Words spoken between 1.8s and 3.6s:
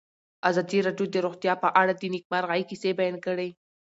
اړه د نېکمرغۍ کیسې بیان کړې.